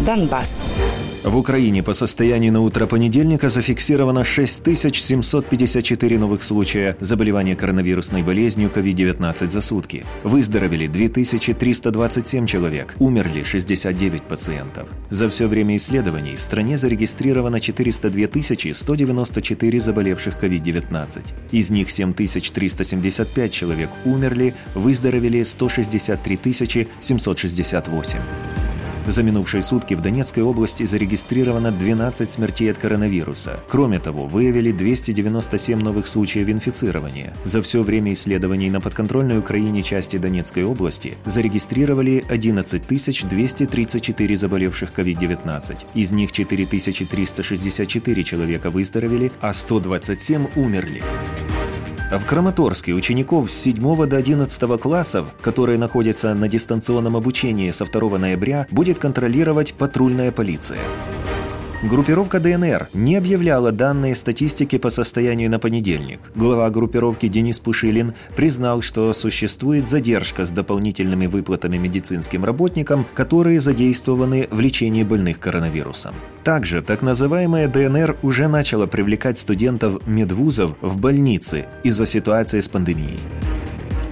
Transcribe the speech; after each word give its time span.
Донбасс. 0.00 0.66
В 1.24 1.38
Украине 1.38 1.82
по 1.82 1.94
состоянию 1.94 2.52
на 2.52 2.60
утро 2.60 2.86
понедельника 2.86 3.48
зафиксировано 3.48 4.24
6754 4.24 6.18
новых 6.18 6.42
случая 6.42 6.98
заболевания 7.00 7.56
коронавирусной 7.56 8.22
болезнью 8.22 8.70
COVID-19 8.74 9.48
за 9.48 9.60
сутки. 9.62 10.04
Выздоровели 10.22 10.86
2327 10.86 12.46
человек, 12.46 12.94
умерли 12.98 13.42
69 13.42 14.22
пациентов. 14.22 14.88
За 15.08 15.30
все 15.30 15.46
время 15.46 15.76
исследований 15.76 16.36
в 16.36 16.42
стране 16.42 16.76
зарегистрировано 16.76 17.58
402 17.58 18.74
194 18.74 19.80
заболевших 19.80 20.36
COVID-19. 20.42 21.22
Из 21.52 21.70
них 21.70 21.90
7375 21.90 23.50
человек 23.52 23.88
умерли, 24.04 24.54
выздоровели 24.74 25.42
163 25.42 26.88
768. 27.00 28.18
За 29.06 29.22
минувшие 29.22 29.62
сутки 29.62 29.94
в 29.94 30.00
Донецкой 30.00 30.42
области 30.42 30.86
зарегистрировано 30.86 31.70
12 31.70 32.30
смертей 32.30 32.70
от 32.70 32.78
коронавируса. 32.78 33.60
Кроме 33.68 33.98
того, 33.98 34.26
выявили 34.26 34.72
297 34.72 35.78
новых 35.78 36.08
случаев 36.08 36.48
инфицирования. 36.48 37.34
За 37.44 37.60
все 37.60 37.82
время 37.82 38.14
исследований 38.14 38.70
на 38.70 38.80
подконтрольной 38.80 39.38
Украине 39.38 39.82
части 39.82 40.16
Донецкой 40.16 40.64
области 40.64 41.18
зарегистрировали 41.26 42.24
11 42.28 42.86
234 42.86 44.36
заболевших 44.36 44.90
COVID-19. 44.96 45.76
Из 45.94 46.12
них 46.12 46.32
4364 46.32 48.24
человека 48.24 48.70
выздоровели, 48.70 49.30
а 49.40 49.52
127 49.52 50.46
умерли. 50.56 51.02
В 52.18 52.26
Краматорске 52.26 52.92
учеников 52.92 53.50
с 53.50 53.62
7 53.62 54.06
до 54.06 54.16
11 54.16 54.80
классов, 54.80 55.26
которые 55.40 55.78
находятся 55.78 56.32
на 56.34 56.48
дистанционном 56.48 57.16
обучении 57.16 57.72
со 57.72 57.86
2 57.86 58.18
ноября, 58.18 58.68
будет 58.70 59.00
контролировать 59.00 59.74
патрульная 59.74 60.30
полиция. 60.30 60.78
Группировка 61.84 62.40
ДНР 62.40 62.88
не 62.94 63.14
объявляла 63.14 63.70
данные 63.70 64.14
статистики 64.14 64.78
по 64.78 64.88
состоянию 64.88 65.50
на 65.50 65.58
понедельник. 65.58 66.18
Глава 66.34 66.70
группировки 66.70 67.28
Денис 67.28 67.58
Пушилин 67.60 68.14
признал, 68.34 68.80
что 68.80 69.12
существует 69.12 69.86
задержка 69.86 70.46
с 70.46 70.50
дополнительными 70.50 71.26
выплатами 71.26 71.76
медицинским 71.76 72.42
работникам, 72.42 73.04
которые 73.12 73.60
задействованы 73.60 74.48
в 74.50 74.60
лечении 74.60 75.02
больных 75.02 75.38
коронавирусом. 75.38 76.14
Также 76.42 76.80
так 76.80 77.02
называемая 77.02 77.68
ДНР 77.68 78.16
уже 78.22 78.48
начала 78.48 78.86
привлекать 78.86 79.38
студентов 79.38 80.06
медвузов 80.06 80.76
в 80.80 80.96
больницы 80.96 81.66
из-за 81.82 82.06
ситуации 82.06 82.60
с 82.60 82.68
пандемией. 82.68 83.20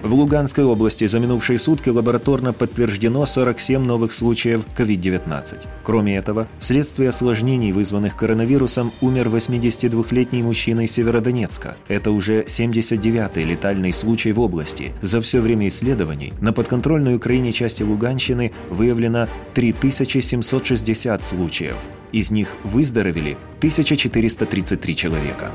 В 0.03 0.15
Луганской 0.15 0.65
области 0.65 1.07
за 1.07 1.21
минувшие 1.21 1.61
сутки 1.61 1.89
лабораторно 1.89 2.53
подтверждено 2.53 3.25
47 3.25 3.85
новых 3.85 4.13
случаев 4.13 4.63
COVID-19. 4.77 5.61
Кроме 5.85 6.17
этого, 6.17 6.49
вследствие 6.59 7.11
осложнений, 7.11 7.71
вызванных 7.71 8.17
коронавирусом, 8.17 8.91
умер 9.01 9.29
82-летний 9.29 10.43
мужчина 10.43 10.81
из 10.81 10.93
Северодонецка. 10.93 11.77
Это 11.87 12.11
уже 12.11 12.43
79-й 12.43 13.45
летальный 13.45 13.93
случай 13.93 14.33
в 14.33 14.41
области. 14.41 14.93
За 15.03 15.21
все 15.21 15.41
время 15.41 15.69
исследований 15.69 16.33
на 16.41 16.53
подконтрольной 16.53 17.15
Украине 17.15 17.53
части 17.53 17.85
Луганщины 17.85 18.51
выявлено 18.71 19.29
3760 19.55 21.23
случаев. 21.23 21.77
Из 22.11 22.33
них 22.33 22.49
выздоровели 22.65 23.37
1433 23.59 24.97
человека. 24.97 25.53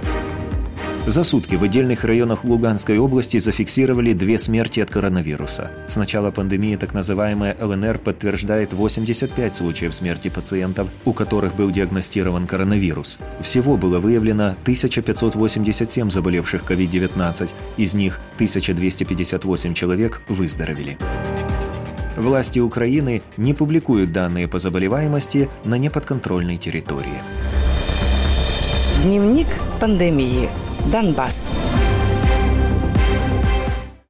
За 1.07 1.23
сутки 1.23 1.55
в 1.55 1.63
отдельных 1.63 2.03
районах 2.03 2.43
Луганской 2.43 2.97
области 2.97 3.39
зафиксировали 3.39 4.11
две 4.11 4.37
смерти 4.37 4.81
от 4.81 4.89
коронавируса. 4.89 5.71
С 5.87 5.95
начала 5.95 6.31
пандемии 6.31 6.75
так 6.75 6.93
называемая 6.93 7.55
ЛНР 7.61 7.99
подтверждает 7.99 8.73
85 8.73 9.55
случаев 9.55 9.95
смерти 9.95 10.27
пациентов, 10.27 10.89
у 11.05 11.13
которых 11.13 11.55
был 11.55 11.71
диагностирован 11.71 12.45
коронавирус. 12.45 13.19
Всего 13.39 13.77
было 13.77 13.99
выявлено 13.99 14.57
1587 14.63 16.11
заболевших 16.11 16.69
COVID-19, 16.69 17.51
из 17.77 17.93
них 17.93 18.19
1258 18.35 19.73
человек 19.75 20.21
выздоровели. 20.27 20.97
Власти 22.17 22.59
Украины 22.59 23.21
не 23.37 23.53
публикуют 23.53 24.11
данные 24.11 24.49
по 24.49 24.59
заболеваемости 24.59 25.49
на 25.63 25.77
неподконтрольной 25.77 26.57
территории. 26.57 27.21
Дневник 29.03 29.47
пандемии. 29.79 30.49
Донбасс. 30.91 31.51